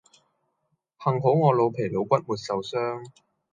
[1.03, 3.03] 幸好我老皮老骨沒受傷